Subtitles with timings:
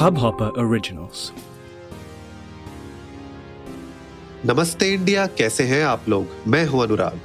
[0.00, 1.22] Hubhopper Originals.
[4.46, 6.26] नमस्ते India कैसे हैं आप लोग?
[6.46, 7.20] मैं हूँ अनुराग।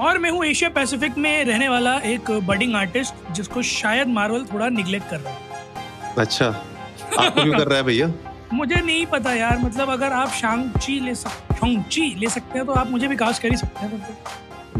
[0.00, 4.68] और मैं हूँ एशिया पैसिफिक में रहने वाला एक बडिंग आर्टिस्ट जिसको शायद मार्वल थोड़ा
[4.68, 6.46] निग्लेक्ट कर रहा है। अच्छा
[7.18, 8.12] आपको क्यों कर रहा है भैया?
[8.52, 12.72] मुझे नहीं पता यार मतलब अगर आप शांगची ले सक शांगची ले सकते हैं तो
[12.72, 14.02] आप मुझे भी कास्ट कर ही सकते हैं।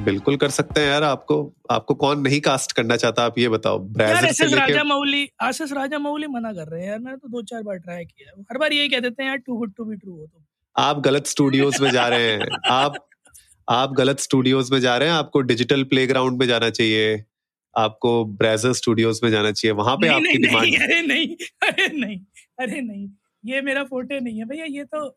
[0.04, 1.36] बिल्कुल कर सकते हैं यार आपको
[1.70, 4.60] आपको कौन नहीं कास्ट करना चाहता आप ये बताओ। यार ब्राज़ील एस से एस लेके
[4.60, 5.24] राजा मौली
[5.72, 8.42] राजा मौली मना कर रहे हैं यार मैंने तो दो चार बार ट्राई किया है।
[8.42, 10.44] हर बार यही कह देते हैं यार too good to be true हो तो
[10.76, 13.06] आप गलत स्टूडियोज में जा रहे हैं आप
[13.68, 17.24] आप गलत स्टूडियोज में जा रहे हैं आपको डिजिटल प्लेग्राउंड में जाना चाहिए
[17.74, 21.28] आपको ब्राउज़र स्टूडियोज में जाना चाहिए वहाँ पे आपकी डिमांड अरे नहीं
[21.62, 22.18] अरे नहीं
[22.60, 23.08] अरे नहीं
[23.44, 25.08] ये मेरा फ़ोटो नहीं है भैया ये तो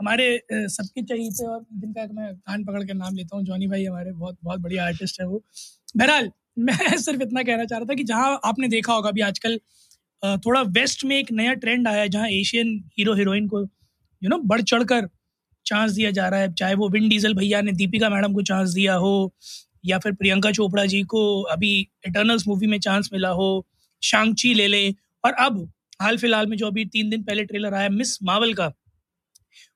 [0.00, 3.84] हमारे सबके चाहिए थे और जिनका मैं कान पकड़ के नाम लेता हूँ, जॉनी भाई
[3.84, 5.42] हमारे बहुत बहुत बढ़िया आर्टिस्ट है वो।
[5.96, 9.58] बहरहाल, मैं सिर्फ़ इतना कहना चाह रहा था कि जहाँ आपने देखा होगा अभी आजकल
[10.42, 13.62] थोड़ा वेस्ट में एक नया ट्रेंड आया है, जहाँ एशियन हीरो हीरोइन को
[14.22, 15.08] यू नो बढ़ चढ़कर
[15.66, 18.70] चांस दिया जा रहा है। चाहे वो विन डीजल भैया ने दीपिका मैडम को चांस
[18.72, 19.32] दिया हो,
[19.86, 21.22] या फिर प्रियंका चोपड़ा जी को
[21.52, 21.72] अभी
[22.08, 23.48] इटर्नल्स मूवी में चांस मिला हो
[24.02, 24.94] शांगची ले लें।
[25.24, 25.68] और अब,
[26.02, 28.72] हाल फ़िलहाल में जो अभी तीन दिन पहले ट्रेलर आया मिस मावल का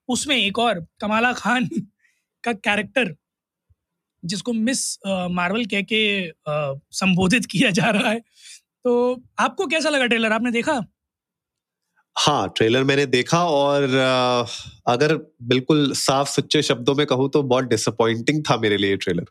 [0.08, 1.68] उसमें एक और, कमाला खान
[2.44, 3.14] का कैरेक्टर
[4.22, 4.80] जिसको मिस
[5.32, 6.00] मार्वल कह के
[6.94, 8.20] संबोधित किया जा रहा है।
[8.84, 10.80] तो आपको कैसा लगा ट्रेलर आपने देखा?
[12.16, 13.82] हाँ ट्रेलर मैंने देखा और
[14.86, 19.24] अगर बिल्कुल साफ़ सच्चे शब्दों में कहूँ तो बहुत डिसअपॉइंटिंग था मेरे लिए ट्रेलर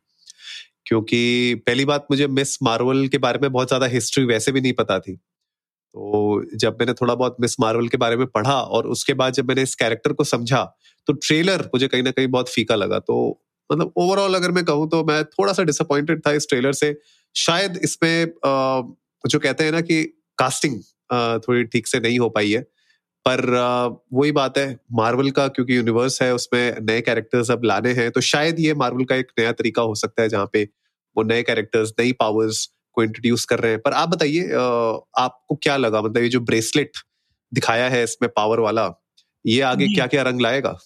[0.87, 4.73] क्योंकि पहली बात मुझे मिस मार्वल के बारे में बहुत ज़्यादा हिस्ट्री वैसे भी नहीं
[4.73, 5.17] पता थी।
[5.95, 9.47] तो जब मैंने थोड़ा बहुत मिस मार्वल के बारे में पढ़ा और उसके बाद जब
[9.47, 10.63] मैंने इस कैरेक्टर को समझा
[11.07, 13.17] तो ट्रेलर मुझे कहीं ना कहीं बहुत फीका लगा। तो
[13.69, 16.95] मतलब ओवरऑल अगर मैं कहूँ तो मैं थोड़ा सा डिसअपॉइंटेड था इस ट्रेलर से।
[17.35, 18.25] शायद इसमें
[19.23, 20.03] जो कहते हैं ना कि
[20.37, 20.79] कास्टिंग
[21.43, 22.61] थोड़ी ठीक से नहीं हो पाई है।
[23.25, 23.41] पर
[24.13, 28.21] वही बात है, मार्वल का क्योंकि यूनिवर्स है, उसमें नए कैरेक्टर्स अब लाने हैं तो
[28.21, 30.63] शायद ये मार्वल का एक नया तरीका हो सकता है जहाँ पे
[31.15, 34.47] वो नए कैरेक्टर्स नई पावर्स को इंट्रोड्यूस कर रहे हैं। पर आप बताइए
[35.17, 36.01] आपको क्या लगा?
[36.01, 36.97] मतलब ये जो ब्रेसलेट
[37.51, 38.89] दिखाया है इसमें पावर वाला
[39.45, 40.77] ये आगे क्या क्या रंग लाएगा?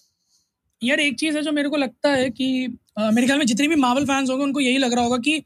[0.82, 3.68] यार एक चीज़ है जो मेरे को लगता है कि अ, मेरे ख्याल में जितने
[3.68, 5.42] भी मावल फैंस होंगे उनको यही लग रहा होगा कि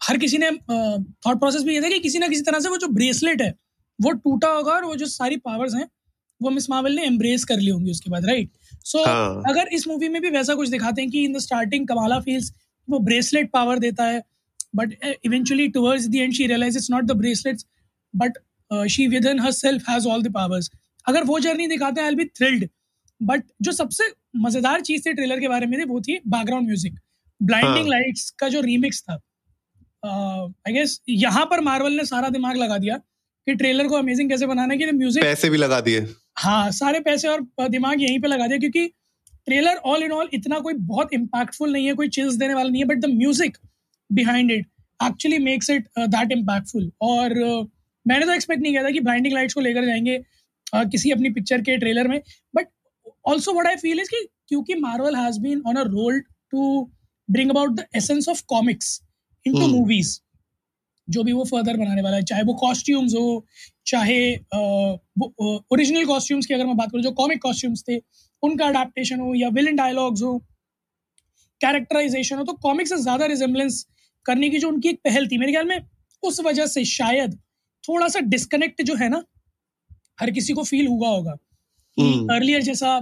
[0.00, 0.50] हर किसी ने
[1.26, 3.54] थॉट प्रोसेस भी ये था कि किसी ना किसी तरह से वो जो ब्रेसलेट है
[4.00, 5.88] वो टूटा होगा और वो जो सारी पावर्स हैं
[6.42, 8.50] वो मिस मावल ने एम्ब्रेस कर ली होंगी उसके बाद राइट
[8.84, 11.38] सो so, हाँ। अगर इस मूवी में भी वैसा कुछ दिखाते हैं कि in the
[11.38, 12.52] starting Kamala feels
[12.90, 14.22] वो ब्रेसलेट पावर देता है
[14.74, 14.94] but
[15.24, 17.66] eventually towards the end she realise it's not the bracelets
[18.14, 18.38] but
[18.90, 20.70] she within herself has all the powers
[21.06, 22.68] अगर वो जर्नी दिखाते हैं आई बी थ्रिल्ड
[23.20, 26.94] बट जो सबसे मज़ेदार चीज़ थी ट्रेलर के बारे में थी वो थी बैकग्राउंड म्यूज़िक
[27.40, 29.14] ब्लाइंडिंग। लाइट्स का जो रीमिक्स था
[30.02, 32.96] आई गेस यहाँ पर मार्वल ने सारा दिमाग लगा दिया
[33.46, 36.06] कि ट्रेलर को अमेजिंग कैसे बनाना है कि म्यूज़िक पैसे भी लगा दिए।
[36.36, 38.86] हाँ सारे पैसे और दिमाग यहीं पे लगा दिया क्योंकि
[39.46, 42.82] ट्रेलर ऑल इन ऑल इतना कोई बहुत इम्पैक्टफुल नहीं है कोई चिल्स देने वाला नहीं
[42.82, 43.56] है but the music
[44.14, 44.66] behind it
[45.00, 47.66] actually makes it that impactful और uh,
[48.06, 51.30] मैंने तो एक्सपेक्ट नहीं किया था कि ब्लाइंडिंग लाइट्स को लेकर जाएँगे uh, किसी अपनी
[51.30, 52.20] पिक्चर के ट्रेलर में।
[52.54, 52.68] But
[53.26, 56.82] also what I feel is कि क्योंकि Marvel has been on a roll to
[57.28, 59.00] bring about the essence of comics
[59.52, 59.66] into.
[59.68, 60.18] Movies
[61.08, 63.46] जो भी वो फर्दर बनाने वाला है चाहे वो कॉस्ट्यूम्स हो
[63.86, 64.18] चाहे
[65.72, 68.00] ओरिजिनल कॉस्ट्यूम्स की अगर मैं बात करूँ जो कॉमिक कॉस्ट्यूम्स थे
[68.42, 70.38] उनका अडेप्टेशन हो या विलन डायलॉग्स हो
[71.60, 73.86] कैरेक्टराइजेशन हो तो कॉमिक से ज़्यादा रिजेम्बलेंस
[74.26, 75.80] करने की जो उनकी एक पहल थी मेरे ख्याल में
[76.22, 77.38] उस वजह से शायद
[77.84, 79.22] थोड़ा सा डिस्कनेक्ट जो है ना
[80.20, 82.96] हर किसी को फील हुआ होगा कि हम्म। अर्लियर जैसा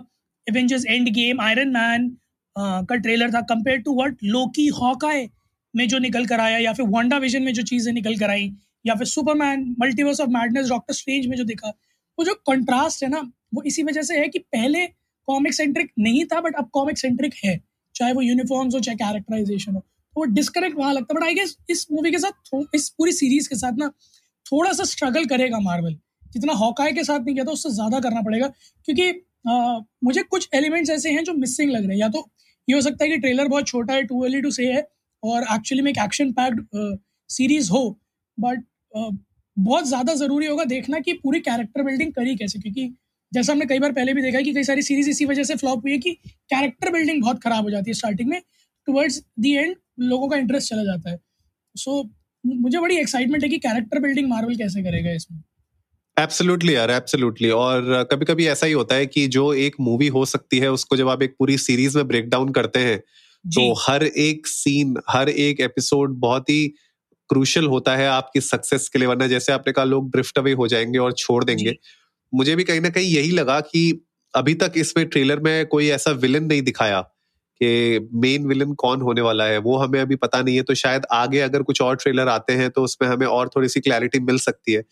[0.47, 2.09] Avengers end game iron man
[2.57, 5.29] का ट्रेलर था compare to what Loki Hawkeye
[5.75, 8.51] में जो निकल कर आया या फिर वांडा विजन में जो चीज़ें निकल कर आई
[8.85, 11.69] या फिर Superman Multiverse of Madness Doctor Strange में जो देखा
[12.19, 13.21] वो जो कंट्रास्ट है ना
[13.55, 14.87] वो इसी वजह से है कि पहले
[15.29, 17.61] कॉमिक सेंट्रिक नहीं था बट अब कॉमिक सेंट्रिक है
[17.95, 19.85] चाहे वो यूनिफॉर्म्स हो चाहे कैरेक्टराइजेशन हो
[20.17, 23.49] वो डिस्कनेक्ट वहाँ लगता है। बट आई गेस इस मूवी के साथ इस पूरी सीरीज़
[23.49, 23.89] के साथ ना
[24.47, 25.95] थोड़ा सा स्ट्रगल करेगा मार्वल
[26.33, 28.47] जितना हॉकाई के साथ नहीं किया था उससे ज़्यादा करना पड़ेगा।
[28.89, 32.29] क्योंकि अ, मुझे कुछ एलिमेंट्स ऐसे हैं जो मिसिंग लग रहे हैं। या तो
[32.69, 34.87] ये हो सकता है कि ट्रेलर बहुत छोटा है टू अर्ली टू से है
[35.23, 36.61] और एक्चुअली में एक एक्शन पैक्ड
[37.31, 37.83] सीरीज़ हो।
[38.39, 38.65] बट
[39.57, 42.87] बहुत ज़्यादा ज़रूरी होगा देखना कि पूरी कैरेक्टर बिल्डिंग करी कैसे। क्योंकि
[43.33, 45.83] जैसा हमने कई बार पहले भी देखा कि कई सारी सीरीज़ इसी वजह से फ्लॉप
[45.85, 48.41] हुई है कि कैरेक्टर बिल्डिंग बहुत खराब हो जाती है स्टार्टिंग में।
[48.89, 51.19] टुवर्ड्स दी एंड लोगों का इंटरेस्ट चला जाता है।
[51.77, 52.03] सो
[52.47, 55.43] मुझे बड़ी एक्साइटमेंट है कि कैरेक्टर बिल्डिंग मार्वल कैसे करेगा इसमें।
[56.17, 60.25] एब्सोल्युटली यार एब्सोल्युटली और कभी कभी ऐसा ही होता है कि जो एक मूवी हो
[60.25, 62.99] सकती है उसको जब आप एक पूरी सीरीज़ में ब्रेक डाउन करते हैं
[63.45, 66.67] तो हर एक सीन हर एक एपिसोड बहुत ही
[67.31, 70.69] क्रूशल होता है आपकी सक्सेस के लिए वरना जैसे आपने कहा लोग ड्रिफ्ट अवे हो
[70.69, 71.75] जाएँगे और छोड़ देंगे।
[72.35, 76.11] मुझे भी कहीं ना कहीं यही लगा कि अभी तक इसमें ट्रेलर में कोई ऐसा
[76.11, 77.01] विलन नहीं दिखाया।
[77.61, 81.03] कि मेन विलन कौन होने वाला है वो हमें अभी पता नहीं है तो शायद
[81.13, 84.39] आगे अगर कुछ और ट्रेलर आते हैं तो उसमें हमें और थोड़ी सी क्लैरिटी मिल
[84.39, 84.83] सकती है।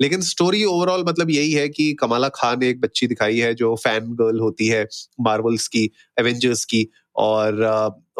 [0.00, 4.12] लेकिन स्टोरी ओवरऑल मतलब यही है कि कमाला खान एक बच्ची दिखाई है जो फ़ैन
[4.14, 4.86] गर्ल होती है
[5.20, 5.90] मार्वल्स की
[6.20, 7.62] एवेंजर्स की और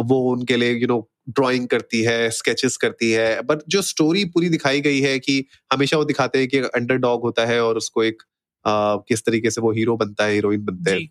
[0.05, 4.49] वो उनके लिए यू नो ड्राइंग करती है स्केचेस करती है बट जो स्टोरी पूरी
[4.49, 8.05] दिखाई गई है कि हमेशा वो दिखाते हैं कि अंडर डॉग होता है और उसको
[8.05, 8.23] एक
[8.65, 11.09] आ, किस तरीके से वो हीरो बनता है हीरोइन बनते हैं।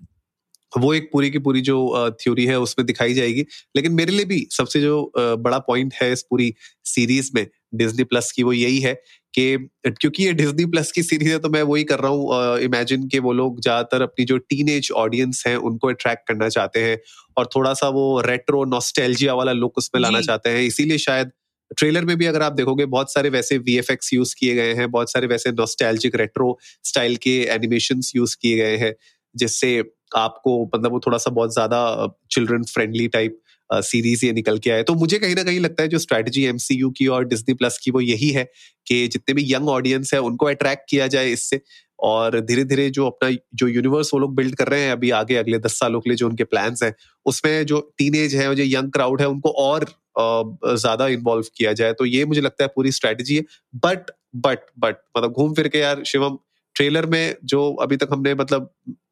[0.75, 1.77] वो एक पूरी की पूरी जो
[2.21, 3.45] थ्योरी है उसमें दिखाई जाएगी।
[3.75, 6.53] लेकिन मेरे लिए भी सबसे जो बड़ा पॉइंट है इस पूरी
[6.85, 7.45] सीरीज़ में
[7.75, 8.93] डिज्नी प्लस की वो यही है
[9.33, 9.57] कि
[9.87, 13.19] क्योंकि ये डिज्नी प्लस की सीरीज़ है तो मैं वही कर रहा हूँ इमेजिन के
[13.19, 16.97] वो लोग ज़्यादातर अपनी जो टीन ऑडियंस है उनको अट्रैक्ट करना चाहते हैं
[17.37, 21.31] और थोड़ा सा वो रेट्रो नॉस्टैल्जिया वाला लुक उसमें लाना चाहते हैं। इसीलिए शायद
[21.71, 25.11] ट्रेलर में भी अगर आप देखोगे बहुत सारे वैसे वीएफएक्स यूज़ किए गए हैं बहुत
[25.11, 28.93] सारे वैसे नॉस्टैल्जिक रेट्रो स्टाइल के एनिमेशन यूज़ किए गए हैं।
[29.35, 29.77] जिससे
[30.17, 33.39] आपको मतलब वो थोड़ा सा बहुत ज़्यादा चिल्ड्रन फ्रेंडली टाइप
[33.69, 36.89] सीरीज़ ये निकल के आए। तो मुझे कहीं ना कहीं लगता है जो स्ट्रेटजी एमसीयू
[36.97, 38.43] की और डिज्नी प्लस की वो यही है
[38.87, 41.61] कि जितने भी यंग ऑडियंस है, उनको अट्रैक्ट किया जाए इससे
[42.01, 45.35] और धीरे धीरे जो अपना, जो यूनिवर्स वो लोग बिल्ड कर रहे हैं अभी आगे,
[45.35, 46.93] अगले दस सालों के लिए जो उनके प्लान्स हैं,
[47.25, 49.85] उसमें जो टीन एज है, जो यंग क्राउड है, उनको और
[50.17, 53.43] ज़्यादा इन्वॉल्व किया जाए। तो ये मुझे लगता है पूरी स्ट्रेटेजी है।
[53.77, 56.37] बट बट बट मतलब घूम फिर के यार, शिवम
[56.75, 58.69] ट्रेलर में जो अभी तक हमने मतलब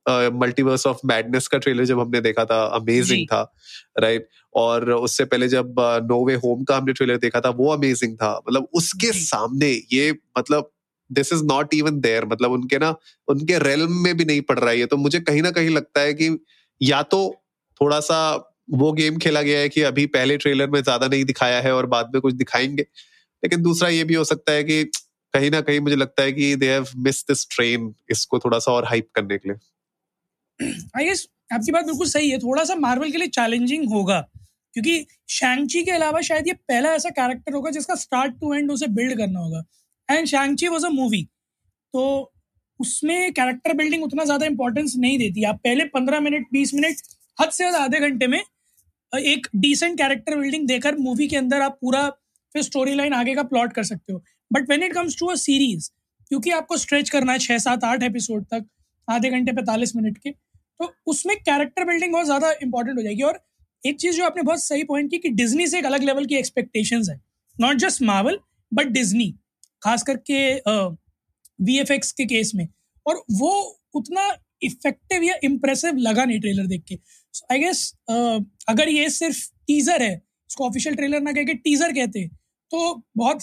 [0.07, 3.41] मल्टीवर्स ऑफ़ मैडनेस का ट्रेलर जब हमने देखा था अमेजिंग था
[3.99, 8.15] राइट और उससे पहले जब नो वे होम का हमने ट्रेलर देखा था वो अमेजिंग
[8.17, 10.69] था। मतलब उसके सामने ये मतलब
[11.09, 12.95] this is not even there मतलब उनके ना
[13.27, 16.13] उनके रेलम में भी नहीं पड़ रहा है तो मुझे कहीं ना कहीं लगता है
[16.13, 16.37] कि
[16.81, 17.19] या तो
[17.81, 18.19] थोड़ा सा
[18.73, 21.85] वो गेम खेला गया है कि अभी पहले ट्रेलर में ज़्यादा नहीं दिखाया है और
[21.85, 22.83] बाद में कुछ दिखाएँगे।
[23.43, 24.83] लेकिन दूसरा ये भी हो सकता है कि
[25.33, 28.71] कहीं ना कहीं मुझे लगता है कि they have miss this train इसको थोड़ा सा
[28.71, 29.57] और हाइप करने के लिए।
[30.63, 34.19] आई गेस आपकी बात बिल्कुल सही है। थोड़ा सा मार्वल के लिए चैलेंजिंग होगा,
[34.73, 38.87] क्योंकि शैंगची के अलावा शायद ये पहला ऐसा कैरेक्टर होगा जिसका स्टार्ट टू एंड उसे
[38.89, 39.63] बिल्ड करना होगा।
[40.09, 41.23] And Shang Chi was a movie
[41.93, 42.31] तो
[42.79, 46.97] उसमें कैरेक्टर बिल्डिंग उतना ज़्यादा इंपॉर्टेंस नहीं देती। आप पहले पंद्रह मिनट, बीस मिनट,
[47.37, 48.41] हद से ज़्यादा आधे घंटे में
[49.13, 52.07] एक डिसेंट कैरेक्टर बिल्डिंग देकर मूवी के अंदर आप पूरा
[52.55, 55.35] फिर स्टोरी लाइन आगे का प्लॉट कर सकते हो। But when it comes to a
[55.37, 55.89] series
[56.31, 58.65] क्योंकि आपको स्ट्रेच करना है छः सात, आठ एपिसोड तक,
[59.07, 60.33] आधे घंटे, पैंतालीस मिनट के
[60.79, 63.39] तो उसमें कैरेक्टर बिल्डिंग बहुत ज़्यादा इंपॉर्टेंट हो जाएगी। और
[63.83, 66.35] एक चीज़ जो आपने बहुत सही पॉइंट की कि डिज्नी से एक अलग लेवल की
[66.35, 67.19] एक्सपेक्टेशंस है।
[67.57, 68.39] Not just Marvel
[68.71, 69.29] but Disney
[69.83, 70.53] खास करके
[71.59, 72.67] वी एक्स के केस में।
[73.05, 73.51] और वो
[73.95, 74.29] उतना
[74.63, 76.95] इफ़ेक्टिव या इम्प्रेसिव लगा नहीं ट्रेलर देख के।
[77.51, 80.13] आई गेस अगर ये सिर्फ़ टीजर है,
[80.49, 82.27] इसको ऑफिशियल ट्रेलर ना कह के टीजर कहते
[82.71, 83.41] तो बहुत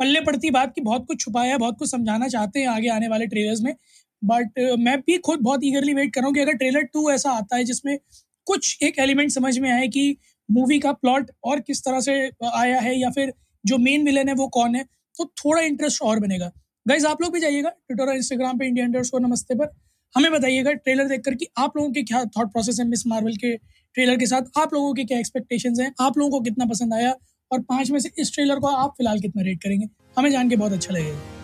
[0.00, 3.08] पल्ले पड़ती बात की बहुत कुछ छुपाया है बहुत कुछ समझाना चाहते हैं आगे आने
[3.08, 3.74] वाले ट्रेलर्स में।
[4.22, 7.10] बट uh, मैं भी खुद बहुत ईगरली वेट कर रहा हूँ कि अगर ट्रेलर टू
[7.10, 7.98] ऐसा आता है जिसमें
[8.46, 10.16] कुछ एक एलिमेंट समझ में आए कि
[10.48, 12.14] मूवी का प्लॉट और किस तरह से
[12.54, 13.32] आया है या फिर
[13.64, 14.84] जो मेन विलन है वो कौन है
[15.18, 16.50] तो थोड़ा इंटरेस्ट और बनेगा।
[16.86, 19.70] गाइज़ आप लोग भी जाइएगा ट्विटर और इंस्टाग्राम पे इंडिया इंडर नमस्ते पर।
[20.14, 23.56] हमें बताइएगा ट्रेलर देखकर कि आप लोगों के क्या थॉट प्रोसेस है मिस मार्वल के
[23.56, 24.42] ट्रेलर के साथ?
[24.58, 25.92] आप लोगों के क्या एक्सपेक्टेशंस हैं?
[26.00, 27.14] आप लोगों को कितना पसंद आया?
[27.52, 29.88] और पाँच में से इस ट्रेलर को आप फ़िलहाल कितना रेट करेंगे?
[30.18, 31.37] हमें जान के बहुत अच्छा लगेगा।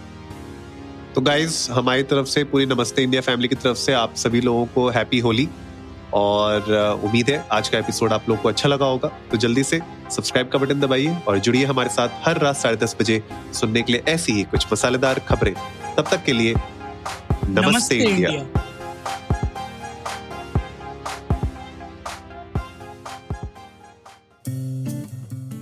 [1.14, 4.64] तो गाइज़ हमारी तरफ़ से पूरी नमस्ते इंडिया फैमिली की तरफ़ से आप सभी लोगों
[4.66, 5.48] को हैप्पी होली।
[6.14, 6.70] और
[7.04, 9.80] उम्मीद है आज का एपिसोड आप लोग को अच्छा लगा होगा। तो जल्दी से
[10.10, 13.22] सब्सक्राइब का बटन दबाइए और जुड़िए हमारे साथ हर रात साढ़े दस बजे
[13.60, 15.54] सुनने के लिए ऐसी ही कुछ मसालेदार खबरें।
[15.96, 18.62] तब तक के लिए नमस्ते, नमस्ते इंडिया, इंडिया।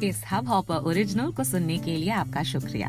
[0.08, 2.88] इस हब हॉपर ओरिजिनल को सुनने के लिए आपका शुक्रिया।